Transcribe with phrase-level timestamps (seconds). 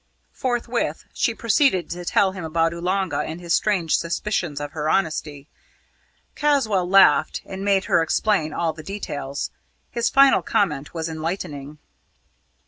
[0.33, 5.47] Forthwith she proceeded to tell him about Oolanga and his strange suspicions of her honesty.
[6.33, 9.51] Caswall laughed and made her explain all the details.
[9.91, 11.77] His final comment was enlightening.